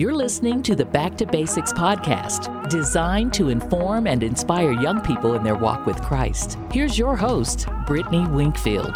[0.00, 5.34] You're listening to the Back to Basics podcast, designed to inform and inspire young people
[5.34, 6.56] in their walk with Christ.
[6.72, 8.94] Here's your host, Brittany Winkfield.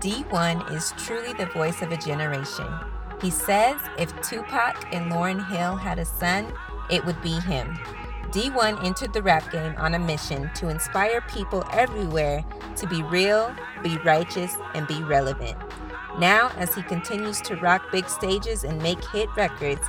[0.00, 2.66] D1 is truly the voice of a generation.
[3.22, 6.52] He says if Tupac and Lauryn Hill had a son,
[6.90, 7.68] it would be him.
[8.32, 12.44] D1 entered the rap game on a mission to inspire people everywhere
[12.76, 13.50] to be real,
[13.82, 15.56] be righteous, and be relevant.
[16.18, 19.82] Now, as he continues to rock big stages and make hit records,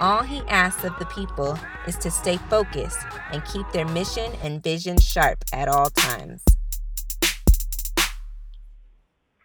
[0.00, 4.62] all he asks of the people is to stay focused and keep their mission and
[4.62, 6.42] vision sharp at all times.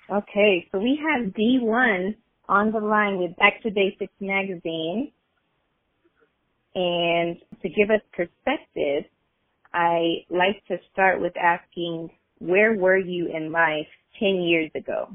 [0.10, 2.16] Okay, so we have D1
[2.50, 5.12] on the line with Back to Basics magazine.
[6.76, 9.05] And to give us perspective,
[9.74, 13.88] I like to start with asking, where were you in life
[14.20, 15.10] 10 years ago?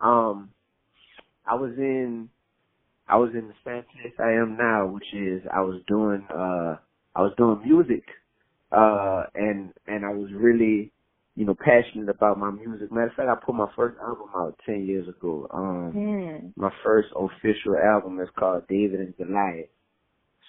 [0.00, 0.50] Um,
[1.46, 2.28] I was in,
[3.08, 6.76] I was in the same place I am now, which is I was doing, uh,
[7.14, 8.04] I was doing music,
[8.72, 10.92] uh, and, and I was really,
[11.36, 12.90] you know, passionate about my music.
[12.90, 15.46] Matter of fact, I put my first album out 10 years ago.
[15.52, 16.52] Um, mm.
[16.56, 19.68] my first official album is called David and Goliath.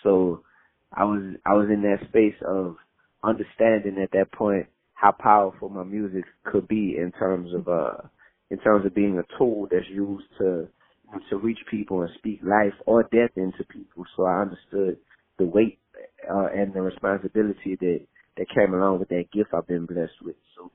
[0.04, 0.44] So
[0.92, 2.78] I was, I was in that space of
[3.24, 7.98] understanding at that point how powerful my music could be in terms of, uh,
[8.52, 10.68] in terms of being a tool that's used to,
[11.30, 14.06] to reach people and speak life or death into people.
[14.16, 14.98] So I understood
[15.40, 15.80] the weight,
[16.30, 18.02] uh, and the responsibility that,
[18.38, 20.36] that came along with that gift I've been blessed with.
[20.58, 20.72] So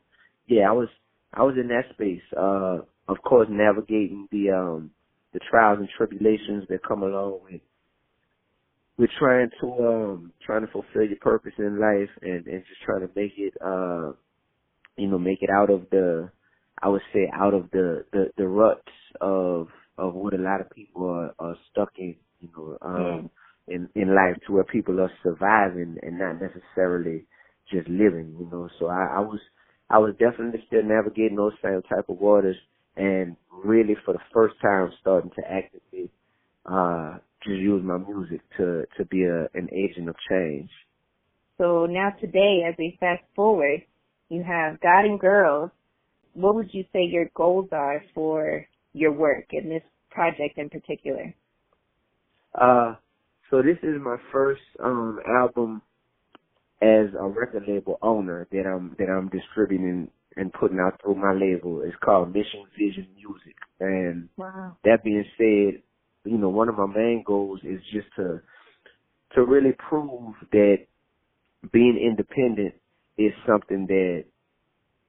[0.48, 0.88] yeah, I was
[1.34, 2.22] I was in that space.
[2.36, 4.90] Uh of course navigating the um
[5.32, 7.60] the trials and tribulations that come along with
[8.98, 13.00] with trying to um trying to fulfill your purpose in life and, and just trying
[13.02, 14.12] to make it uh
[14.98, 16.30] you know, make it out of the
[16.82, 18.82] I would say out of the, the, the ruts
[19.20, 23.30] of of what a lot of people are, are stuck in, you know, um
[23.68, 23.76] yeah.
[23.76, 27.24] in, in life to where people are surviving and not necessarily
[27.70, 28.68] just living, you know.
[28.78, 29.38] So I, I was
[29.90, 32.56] I was definitely still navigating those same type of waters
[32.96, 36.10] and really for the first time starting to actively
[36.66, 40.70] uh just use my music to to be a an agent of change.
[41.58, 43.82] So now today as we fast forward,
[44.30, 45.70] you have God and Girls.
[46.34, 51.34] What would you say your goals are for your work in this project in particular?
[52.58, 52.94] Uh
[53.50, 55.82] so this is my first um album
[56.80, 61.32] as a record label owner that I'm that I'm distributing and putting out through my
[61.32, 61.82] label.
[61.82, 63.54] It's called Mission Vision Music.
[63.80, 64.76] And wow.
[64.84, 65.82] that being said,
[66.24, 68.40] you know, one of my main goals is just to
[69.34, 70.78] to really prove that
[71.72, 72.74] being independent
[73.16, 74.24] is something that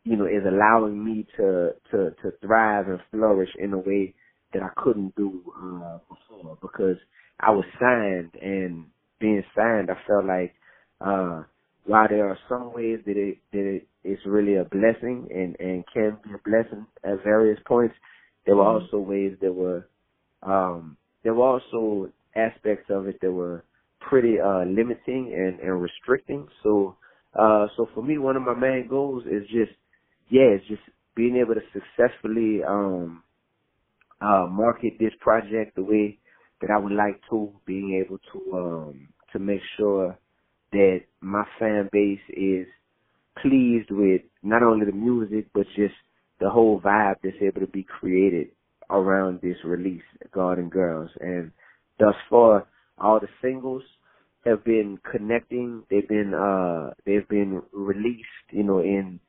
[0.03, 4.14] you know is allowing me to to to thrive and flourish in a way
[4.53, 6.97] that I couldn't do uh before because
[7.40, 8.86] I was signed and
[9.19, 10.53] being signed I felt like
[11.02, 11.44] uh
[11.86, 15.84] while there are some ways that it that it is really a blessing and and
[15.94, 17.96] can be a blessing at various points,
[18.46, 18.86] there were mm-hmm.
[18.86, 19.88] also ways that were
[20.42, 23.63] um there were also aspects of it that were
[24.00, 26.47] pretty uh limiting and and restricting.
[26.63, 26.96] So
[27.38, 29.72] uh so for me one of my main goals is just
[30.29, 30.81] yeah, it's just
[31.16, 33.23] being able to successfully um
[34.22, 36.19] uh market this project the way
[36.61, 40.17] that I would like to, being able to um to make sure
[40.73, 42.67] that my fan base is
[43.41, 45.95] pleased with not only the music but just
[46.39, 48.50] the whole vibe that's able to be created
[48.89, 50.03] around this release,
[50.35, 51.09] and Girls.
[51.22, 51.51] And
[52.00, 52.67] thus far,
[53.00, 53.83] all the singles
[54.45, 55.83] have been connecting.
[55.89, 59.19] They've been uh they've been released, you know, in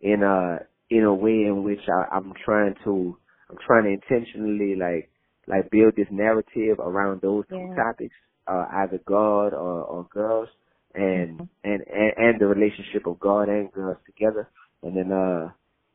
[0.00, 0.58] in a
[0.90, 3.16] in a way in which I, I'm trying to
[3.50, 5.10] I'm trying to intentionally like
[5.46, 7.74] like build this narrative around those two yeah.
[7.74, 8.14] topics,
[8.46, 10.48] uh either God or, or girls
[10.94, 11.44] and, mm-hmm.
[11.64, 14.48] and and and the relationship of God and girls together.
[14.82, 15.50] And then uh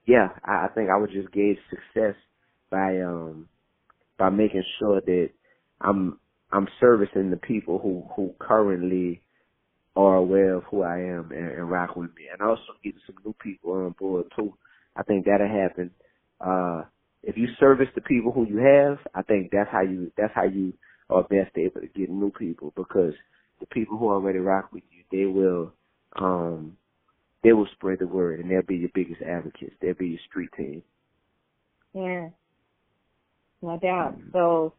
[0.06, 2.16] yeah, I, I think I would just gauge success
[2.70, 3.48] by um
[4.18, 5.30] by making sure that
[5.82, 6.20] I'm
[6.52, 9.22] I'm servicing the people who who currently
[9.96, 13.16] are aware of who I am and, and rock with me, and also getting some
[13.26, 14.54] new people on board too.
[14.96, 15.92] I think that'll happen.
[16.42, 16.84] Uh,
[17.24, 20.44] if you service the people who you have, I think that's how you that's how
[20.44, 20.74] you
[21.10, 23.14] are best able to get new people because
[23.60, 25.74] the people who already rock with you, they will
[26.20, 26.78] um
[27.44, 29.76] they will spread the word and they'll be your biggest advocates.
[29.82, 30.84] They'll be your street team.
[31.94, 32.30] Yeah.
[33.62, 34.18] No doubt.
[34.18, 34.32] Mm-hmm.
[34.34, 34.74] So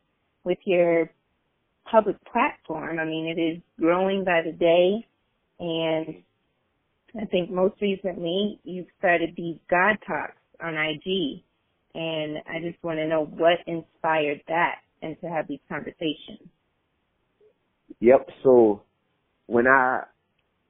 [0.44, 1.10] with your
[1.94, 5.06] public platform, I mean it is growing by the day
[5.60, 6.22] and
[7.20, 11.42] I think most recently you've started these God Talks on IG
[11.94, 16.48] And I just want to know what inspired that and to have these conversations.
[18.00, 18.28] Yep.
[18.42, 18.82] So
[19.46, 20.02] when I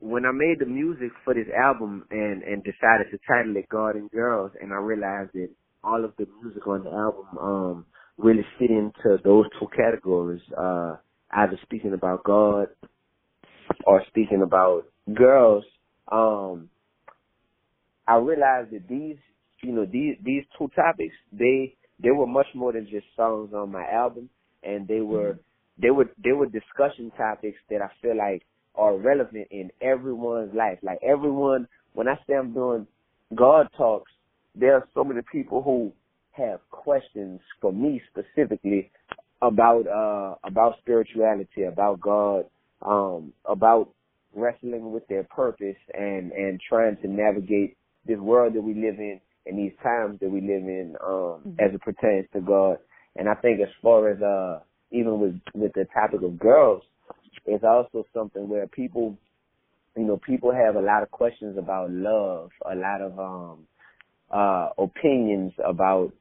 [0.00, 3.96] when I made the music for this album and and decided to title it God
[3.96, 5.48] and Girls, and I realized that
[5.82, 7.86] all of the music on the album um
[8.18, 10.96] really fit into those two categories, uh
[11.34, 12.68] either speaking about God
[13.86, 15.64] or speaking about girls,
[16.10, 16.68] um
[18.06, 19.16] I realized that these
[19.62, 23.72] you know, these these two topics, they they were much more than just songs on
[23.72, 24.28] my album
[24.62, 25.38] and they were
[25.80, 28.42] they were they were discussion topics that I feel like
[28.74, 30.78] are relevant in everyone's life.
[30.82, 32.86] Like everyone when I say I'm doing
[33.34, 34.12] God talks,
[34.54, 35.92] there are so many people who
[36.32, 38.90] have questions for me specifically
[39.44, 42.46] about uh about spirituality, about God,
[42.82, 43.90] um, about
[44.34, 47.76] wrestling with their purpose and and trying to navigate
[48.06, 51.50] this world that we live in and these times that we live in um mm-hmm.
[51.60, 52.78] as it pertains to God.
[53.16, 54.60] And I think as far as uh
[54.90, 56.82] even with with the topic of girls,
[57.46, 59.16] it's also something where people
[59.96, 63.66] you know, people have a lot of questions about love, a lot of um
[64.30, 66.12] uh opinions about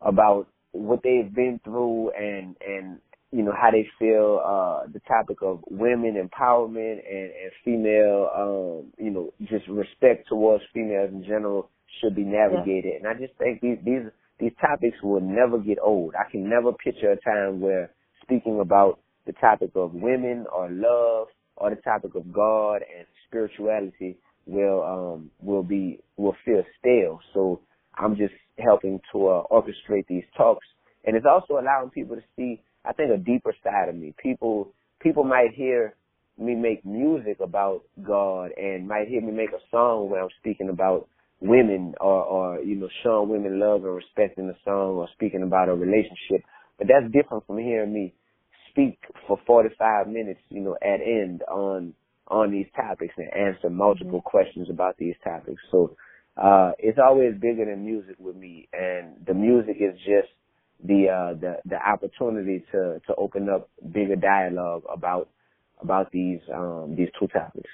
[0.00, 2.98] about what they've been through and and
[3.30, 8.92] you know how they feel uh the topic of women empowerment and, and female um
[8.98, 11.70] you know just respect towards females in general
[12.00, 12.98] should be navigated yeah.
[12.98, 14.10] and I just think these these
[14.42, 16.14] these topics will never get old.
[16.16, 17.90] I can never picture a time where
[18.22, 24.18] speaking about the topic of women or love or the topic of God and spirituality
[24.46, 27.20] will um will be will feel stale.
[27.32, 27.60] So
[27.96, 30.66] I'm just helping to uh, orchestrate these talks,
[31.04, 34.14] and it's also allowing people to see, I think, a deeper side of me.
[34.22, 35.94] People people might hear
[36.38, 40.68] me make music about God and might hear me make a song where I'm speaking
[40.68, 41.08] about
[41.40, 45.42] women or, or, you know, showing women love and respect in the song or speaking
[45.42, 46.44] about a relationship.
[46.78, 48.14] But that's different from hearing me
[48.70, 51.94] speak for 45 minutes, you know, at end on,
[52.28, 54.28] on these topics and answer multiple mm-hmm.
[54.28, 55.60] questions about these topics.
[55.70, 55.94] So,
[56.36, 60.28] uh, it's always bigger than music with me and the music is just
[60.84, 65.28] the, uh, the, the opportunity to, to open up bigger dialogue about,
[65.80, 67.70] about these, um, these two topics.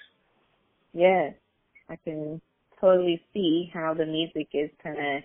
[0.93, 1.31] Yeah,
[1.89, 2.41] I can
[2.81, 5.23] totally see how the music is kind of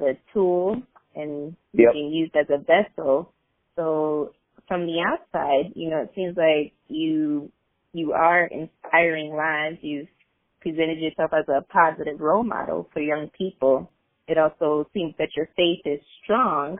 [0.00, 0.82] the tool
[1.14, 1.92] and yep.
[1.92, 3.32] being used as a vessel.
[3.76, 4.32] So
[4.66, 7.50] from the outside, you know, it seems like you
[7.92, 9.78] you are inspiring lives.
[9.80, 10.08] You've
[10.70, 13.90] presented yourself as a positive role model for young people.
[14.26, 16.78] It also seems that your faith is strong.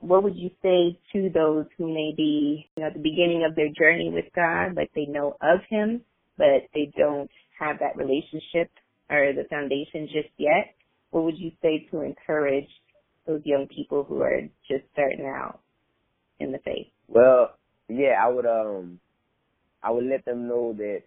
[0.00, 3.54] What would you say to those who may be, you know, at the beginning of
[3.54, 6.02] their journey with God, like they know of Him,
[6.36, 8.70] but they don't have that relationship
[9.08, 10.74] or the foundation just yet,
[11.10, 12.68] what would you say to encourage
[13.26, 15.60] those young people who are just starting out
[16.40, 16.88] in the faith?
[17.08, 17.54] Well,
[17.88, 19.00] yeah, I would um
[19.82, 21.02] I would let them know that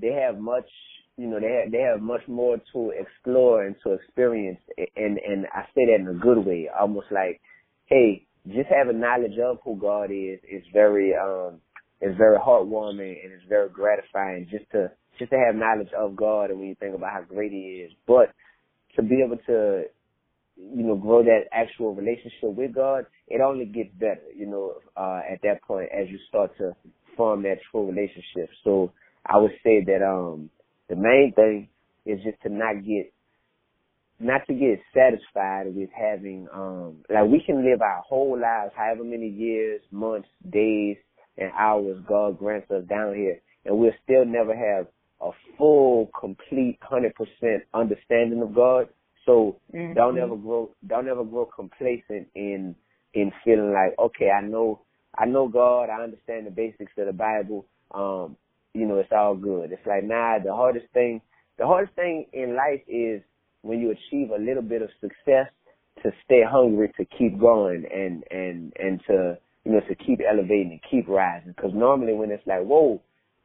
[0.00, 0.68] they have much
[1.16, 4.60] you know, they have they have much more to explore and to experience
[4.96, 7.40] and and I say that in a good way, almost like,
[7.86, 11.60] hey, just having knowledge of who God is is very um
[12.00, 16.50] is very heartwarming and it's very gratifying just to just to have knowledge of God
[16.50, 18.32] and when you think about how great He is, but
[18.96, 19.84] to be able to,
[20.56, 25.20] you know, grow that actual relationship with God, it only gets better, you know, uh,
[25.30, 26.74] at that point as you start to
[27.16, 28.50] form that true relationship.
[28.64, 28.92] So
[29.26, 30.50] I would say that um
[30.88, 31.68] the main thing
[32.04, 33.12] is just to not get
[34.20, 39.04] not to get satisfied with having um like we can live our whole lives, however
[39.04, 40.96] many years, months, days,
[41.38, 44.86] and hours God grants us down here, and we'll still never have
[45.20, 48.88] a full, complete, hundred percent understanding of God.
[49.24, 49.94] So mm-hmm.
[49.94, 52.74] don't ever grow, don't ever grow complacent in
[53.14, 54.80] in feeling like, okay, I know,
[55.16, 57.66] I know God, I understand the basics of the Bible.
[57.92, 58.36] Um,
[58.74, 59.72] you know, it's all good.
[59.72, 61.20] It's like, nah, the hardest thing,
[61.58, 63.22] the hardest thing in life is
[63.62, 65.48] when you achieve a little bit of success
[66.02, 70.72] to stay hungry to keep going and and and to you know to keep elevating
[70.72, 71.52] and keep rising.
[71.54, 73.00] Because normally when it's like, whoa,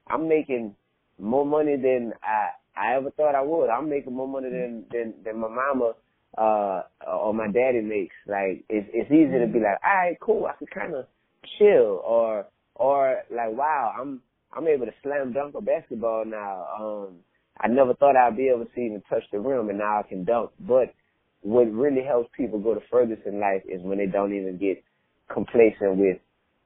[0.08, 0.76] I'm making
[1.20, 3.70] more money than I I ever thought I would.
[3.70, 5.94] I'm making more money than than than my mama
[6.38, 8.16] uh or my daddy makes.
[8.28, 11.06] Like it's it's easy to be like, all right, cool, I can kind of
[11.58, 14.22] chill, or or like, wow, I'm
[14.54, 16.66] I'm able to slam dunk a basketball now.
[16.80, 17.16] Um,
[17.60, 20.24] I never thought I'd be able to even touch the rim, and now I can
[20.24, 20.52] dunk.
[20.60, 20.94] But
[21.42, 24.84] what really helps people go the furthest in life is when they don't even get
[25.32, 26.18] complacent with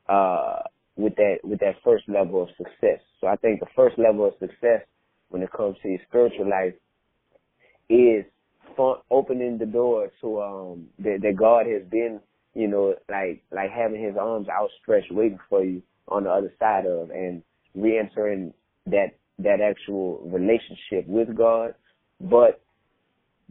[0.08, 0.60] uh
[0.96, 3.00] with that with that first level of success.
[3.20, 4.82] So I think the first level of success
[5.30, 6.74] when it comes to your spiritual life
[7.90, 8.26] is
[9.10, 12.20] opening the door to um that, that God has been,
[12.54, 16.86] you know, like like having His arms outstretched, waiting for you on the other side
[16.86, 17.44] of, and
[17.76, 18.54] re-entering
[18.88, 21.74] that that actual relationship with God,
[22.20, 22.62] but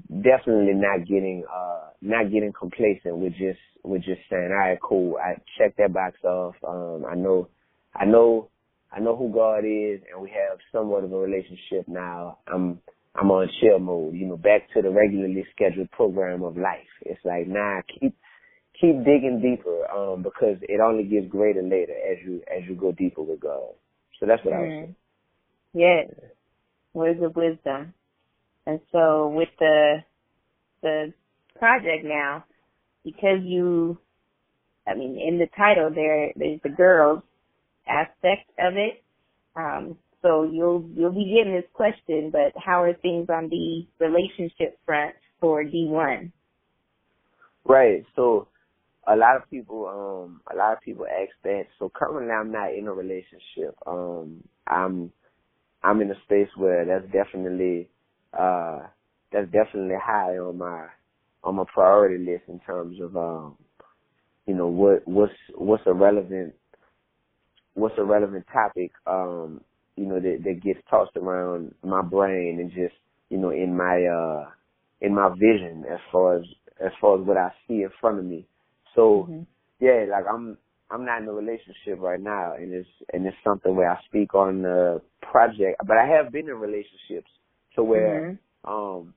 [0.08, 5.16] definitely not getting uh not getting complacent with just with just saying, all right, cool,
[5.16, 6.54] I checked that box off.
[6.66, 7.48] Um, I know,
[7.94, 8.48] I know,
[8.92, 12.38] I know who God is, and we have somewhat of a relationship now.
[12.52, 12.80] I'm
[13.14, 16.88] I'm on chill mode, you know, back to the regularly scheduled program of life.
[17.02, 18.14] It's like, nah, keep
[18.80, 22.92] keep digging deeper, um, because it only gets greater later as you as you go
[22.92, 23.74] deeper with God.
[24.20, 24.56] So that's what mm.
[24.56, 24.96] I was saying.
[25.72, 26.30] Yes.
[26.92, 27.94] Words of wisdom.
[28.66, 30.04] And so with the
[30.82, 31.12] the
[31.58, 32.44] project now,
[33.04, 33.98] because you
[34.86, 37.22] I mean, in the title there there's the girls
[37.88, 39.02] aspect of it.
[39.56, 44.78] Um, so you'll you'll be getting this question, but how are things on the relationship
[44.84, 46.30] front for D1?
[47.64, 48.04] Right.
[48.16, 48.48] So
[49.08, 51.64] a lot of people um a lot of people ask that.
[51.78, 53.76] So currently I'm not in a relationship.
[53.86, 55.12] Um I'm
[55.84, 57.90] I'm in a space where that's definitely
[58.38, 58.80] uh
[59.32, 60.86] that's definitely high on my
[61.44, 63.56] on my priority list in terms of um
[64.46, 66.54] you know what what's what's a relevant
[67.74, 69.60] what's a relevant topic um
[69.96, 72.94] you know that that gets tossed around my brain and just
[73.30, 74.50] you know in my uh
[75.00, 76.44] in my vision as far as
[76.84, 78.46] as far as what I see in front of me.
[78.94, 79.42] So mm-hmm.
[79.80, 80.56] yeah, like I'm
[80.90, 84.34] I'm not in a relationship right now and it's and it's something where I speak
[84.34, 87.30] on the project but I have been in relationships
[87.76, 88.70] to where mm-hmm.
[88.70, 89.14] um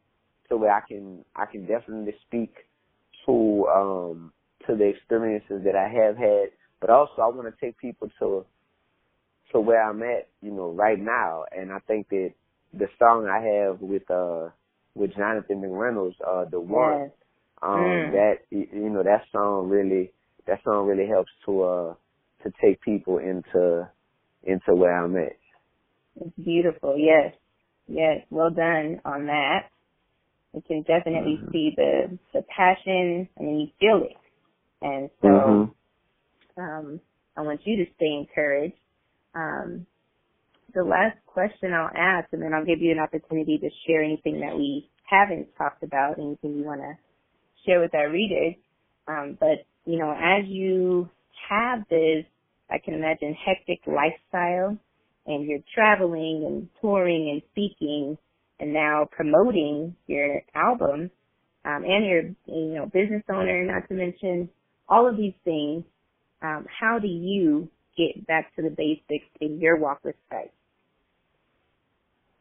[0.49, 2.53] to where I can I can definitely speak
[3.25, 4.33] to um
[4.67, 6.49] to the experiences that I have had,
[6.79, 8.45] but also I want to take people to
[9.51, 11.45] to where I'm at, you know, right now.
[11.55, 12.33] And I think that
[12.73, 14.49] the song I have with uh
[14.95, 17.11] with Jonathan McReynolds, uh, the one, yes.
[17.63, 18.11] Um, mm.
[18.11, 20.11] that you know, that song really
[20.47, 21.93] that song really helps to uh
[22.43, 23.87] to take people into
[24.43, 25.37] into where I'm at.
[26.19, 27.33] It's beautiful, yes.
[27.87, 29.69] Yes, well done on that.
[30.53, 31.51] You can definitely mm-hmm.
[31.51, 34.17] see the the passion I mean you feel it.
[34.81, 36.61] And so mm-hmm.
[36.61, 36.99] um
[37.35, 38.75] I want you to stay encouraged
[39.35, 39.85] um,
[40.73, 44.39] the last question I'll ask, and then I'll give you an opportunity to share anything
[44.41, 46.97] that we haven't talked about, anything you want to
[47.65, 48.55] share with our readers.
[49.07, 51.09] Um, but, you know, as you
[51.49, 52.25] have this,
[52.69, 54.77] I can imagine, hectic lifestyle,
[55.25, 58.17] and you're traveling and touring and speaking,
[58.59, 61.11] and now promoting your album,
[61.65, 64.49] um, and you're, you know, business owner, not to mention
[64.87, 65.83] all of these things,
[66.41, 70.51] um, how do you get back to the basics in your walk with Christ?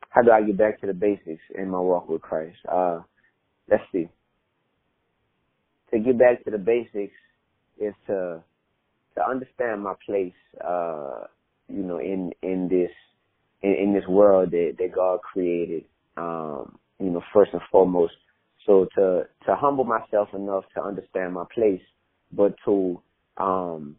[0.09, 2.59] How do I get back to the basics in my walk with Christ?
[2.69, 3.01] Uh,
[3.71, 4.09] let's see.
[5.93, 7.15] To get back to the basics
[7.79, 8.43] is to
[9.17, 10.33] to understand my place,
[10.65, 11.25] uh,
[11.69, 12.91] you know, in in this
[13.63, 15.85] in, in this world that that God created.
[16.17, 18.15] Um, you know, first and foremost.
[18.67, 21.83] So to to humble myself enough to understand my place,
[22.33, 23.01] but to
[23.37, 23.97] um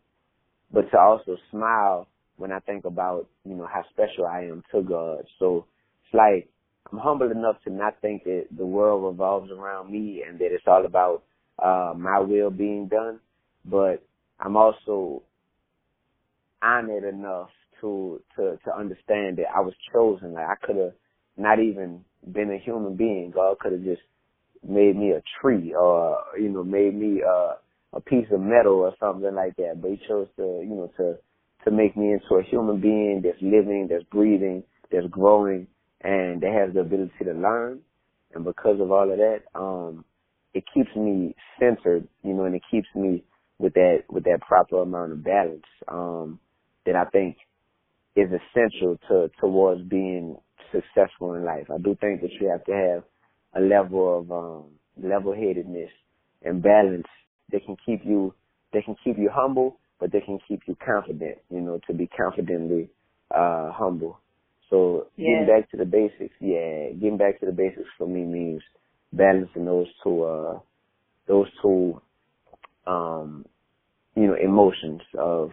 [0.71, 2.07] but to also smile
[2.37, 5.25] when I think about, you know, how special I am to God.
[5.37, 5.65] So
[6.05, 6.49] it's like
[6.91, 10.63] I'm humble enough to not think that the world revolves around me and that it's
[10.67, 11.23] all about
[11.61, 13.19] uh my will being done.
[13.65, 14.03] But
[14.39, 15.23] I'm also
[16.61, 17.49] honored enough
[17.81, 20.33] to to to understand that I was chosen.
[20.33, 20.93] Like I could have
[21.37, 23.31] not even been a human being.
[23.33, 24.01] God could have just
[24.67, 27.55] made me a tree or you know made me uh
[27.93, 29.81] a piece of metal or something like that.
[29.81, 31.17] But he chose to, you know, to
[31.65, 35.67] to make me into a human being that's living, that's breathing, that's growing,
[36.01, 37.79] and that has the ability to learn.
[38.33, 40.03] And because of all of that, um,
[40.53, 43.23] it keeps me centered, you know, and it keeps me
[43.59, 46.39] with that with that proper amount of balance um,
[46.85, 47.37] that I think
[48.15, 50.37] is essential to towards being
[50.71, 51.67] successful in life.
[51.73, 53.03] I do think that you have to have
[53.55, 54.63] a level of um,
[55.01, 55.89] level headedness
[56.43, 57.07] and balance
[57.51, 58.33] they can keep you
[58.71, 62.07] they can keep you humble, but they can keep you confident, you know, to be
[62.07, 62.89] confidently
[63.31, 64.19] uh humble.
[64.69, 65.27] So yeah.
[65.27, 68.61] getting back to the basics, yeah, getting back to the basics for me means
[69.13, 70.59] balancing those two uh
[71.27, 72.01] those two
[72.85, 73.45] um
[74.15, 75.51] you know, emotions of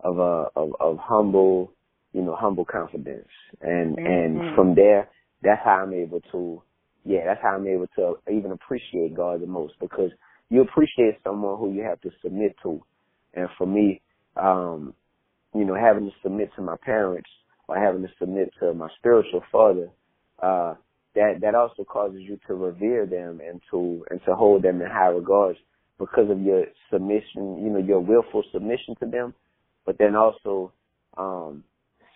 [0.00, 1.72] of uh of, of humble,
[2.12, 3.28] you know, humble confidence.
[3.60, 4.06] And mm-hmm.
[4.06, 5.08] and from there
[5.42, 6.62] that's how I'm able to
[7.04, 10.10] yeah, that's how I'm able to even appreciate God the most because
[10.50, 12.82] you appreciate someone who you have to submit to.
[13.34, 14.00] And for me,
[14.36, 14.94] um,
[15.54, 17.30] you know, having to submit to my parents
[17.68, 19.88] or having to submit to my spiritual father,
[20.42, 20.74] uh,
[21.16, 24.88] that that also causes you to revere them and to and to hold them in
[24.88, 25.58] high regards
[25.98, 29.34] because of your submission, you know, your willful submission to them,
[29.86, 30.72] but then also
[31.18, 31.64] um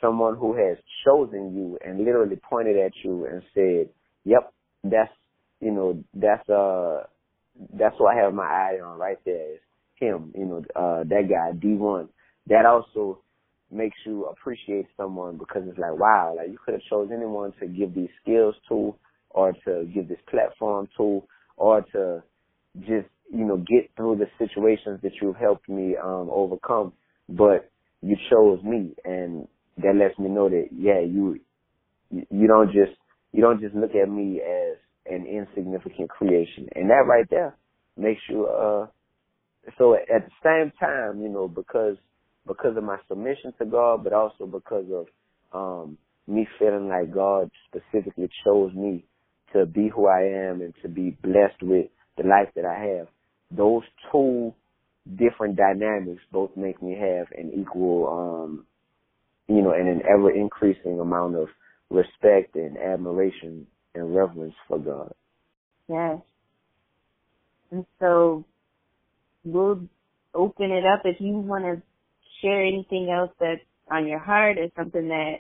[0.01, 3.89] someone who has chosen you and literally pointed at you and said,
[4.25, 4.53] "Yep,
[4.85, 5.13] that's
[5.61, 7.05] you know that's uh
[7.75, 9.61] that's what I have my eye on right there is
[9.97, 12.09] him, you know, uh that guy D1."
[12.49, 13.21] That also
[13.73, 17.67] makes you appreciate someone because it's like, wow, like you could have chose anyone to
[17.67, 18.95] give these skills to
[19.31, 21.23] or to give this platform to
[21.57, 22.23] or to
[22.81, 26.93] just, you know, get through the situations that you've helped me um overcome.
[27.29, 27.71] But
[28.03, 29.49] you chose me and
[29.79, 31.41] that lets me know that yeah, you
[32.11, 32.99] you don't just
[33.33, 36.69] you don't just look at me as an insignificant creation.
[36.75, 37.57] And that right there
[37.97, 38.87] makes you uh
[39.79, 41.97] so at the same time, you know, because
[42.47, 45.07] because of my submission to God, but also because of
[45.53, 49.05] um, me feeling like God specifically chose me
[49.53, 53.09] to be who I am and to be blessed with the life that I have.
[53.51, 53.83] Those
[54.13, 54.55] two
[55.17, 58.67] different dynamics both make me have an equal, um,
[59.49, 61.49] you know, and an ever increasing amount of
[61.91, 65.13] respect and admiration and reverence for God.
[65.89, 66.21] Yes.
[67.73, 68.45] And so
[69.45, 69.81] we'll
[70.35, 71.83] open it up if you want to
[72.41, 75.37] share anything else that's on your heart or something that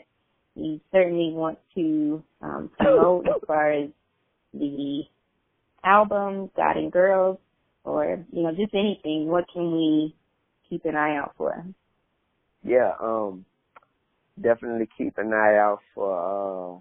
[0.54, 3.90] you certainly want to um, promote as far as
[4.52, 5.02] the
[5.84, 7.38] album, God and Girls,
[7.84, 10.14] or, you know, just anything, what can we
[10.68, 11.64] keep an eye out for?
[12.62, 13.44] Yeah, um,
[14.40, 16.80] definitely keep an eye out for, uh,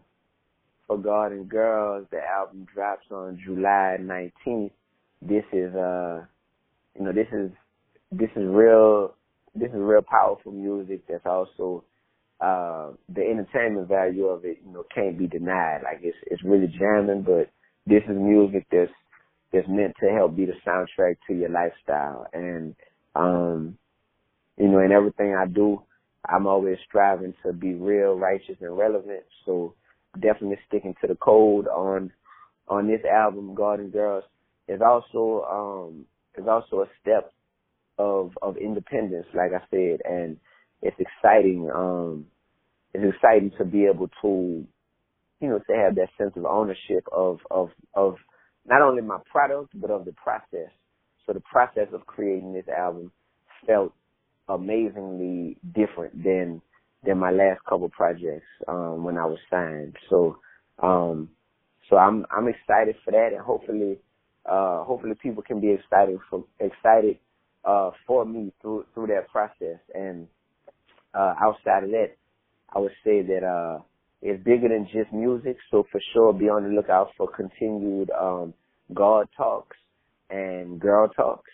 [0.87, 2.07] for God and Girls.
[2.11, 4.71] The album drops on July 19th.
[5.21, 6.25] This is, uh,
[6.97, 7.51] you know, this is,
[8.11, 9.13] this is real
[9.59, 11.83] this is real powerful music that's also
[12.41, 15.81] uh the entertainment value of it, you know, can't be denied.
[15.83, 17.49] Like it's it's really jamming, but
[17.85, 18.91] this is music that's
[19.51, 22.27] that's meant to help be the soundtrack to your lifestyle.
[22.33, 22.75] And
[23.15, 23.77] um
[24.57, 25.81] you know, in everything I do,
[26.27, 29.23] I'm always striving to be real, righteous and relevant.
[29.45, 29.73] So
[30.19, 32.11] definitely sticking to the code on
[32.67, 34.23] on this album, and Girls,
[34.67, 36.05] is also um
[36.37, 37.33] is also a step
[37.99, 40.37] of of independence, like I said, and
[40.81, 41.69] it's exciting.
[41.75, 42.25] Um,
[42.93, 44.65] it's exciting to be able to,
[45.41, 48.15] you know, to have that sense of ownership of of of
[48.67, 50.71] not only my product but of the process.
[51.27, 53.11] So the process of creating this album
[53.67, 53.93] felt
[54.49, 56.61] amazingly different than
[57.05, 59.95] than my last couple projects um, when I was signed.
[60.09, 60.39] So
[60.81, 61.29] um,
[61.89, 63.99] so I'm I'm excited for that, and hopefully
[64.49, 67.19] uh, hopefully people can be excited for excited
[67.63, 69.79] uh, for me through through that process.
[69.93, 70.27] And
[71.13, 72.11] uh, outside of that,
[72.73, 73.81] I would say that uh,
[74.21, 75.57] it's bigger than just music.
[75.71, 78.53] So for sure, be on the lookout for continued um,
[78.93, 79.77] God talks
[80.29, 81.51] and girl talks.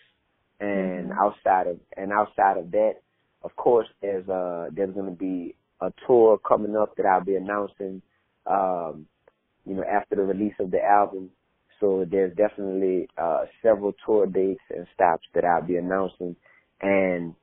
[0.58, 1.18] And mm-hmm.
[1.18, 2.94] outside of and outside of that,
[3.42, 7.36] of course, there's uh there's going to be a tour coming up that I'll be
[7.36, 8.00] announcing.
[8.46, 9.06] Um,
[9.66, 11.30] you know, after the release of the album,
[11.80, 16.34] so there's definitely uh, several tour dates and stops that I'll be announcing,
[16.80, 17.34] and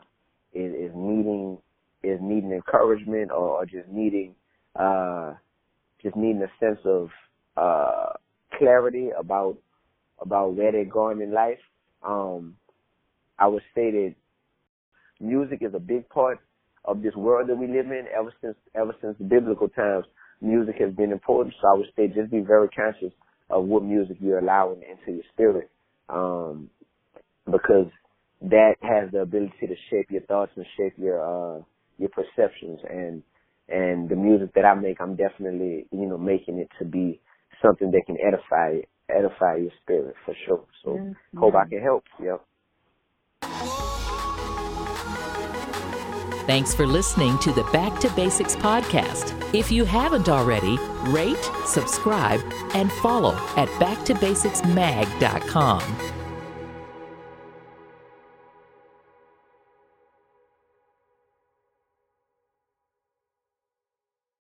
[0.54, 1.58] is, is needing
[2.04, 4.36] is needing encouragement or, or just needing
[4.80, 5.34] uh
[6.02, 7.10] just needing a sense of
[7.58, 8.14] uh
[8.58, 9.58] clarity about
[10.20, 11.60] about where they're going in life.
[12.06, 12.56] Um
[13.40, 14.16] I would say that
[15.20, 16.40] music is a big part
[16.86, 20.06] of this world that we live in ever since ever since the biblical times
[20.42, 21.56] music has been important.
[21.62, 23.14] So I would say just be very conscious
[23.50, 25.70] of what music you're allowing into your spirit.
[26.10, 26.70] Um
[27.46, 27.88] because
[28.42, 31.60] that has the ability to shape your thoughts and shape your uh
[31.98, 33.22] your perceptions and
[33.70, 37.22] and the music that I make I'm definitely, you know, making it to be
[37.64, 40.64] something that can edify edify your spirit for sure.
[40.84, 41.38] So mm-hmm.
[41.38, 42.06] hope I can help.
[42.22, 42.42] Yep.
[46.48, 49.36] Thanks for listening to the Back to Basics podcast.
[49.54, 52.42] If you haven't already, rate, subscribe,
[52.74, 56.21] and follow at backtobasicsmag.com.